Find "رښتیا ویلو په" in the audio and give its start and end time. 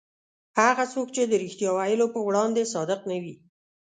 1.43-2.19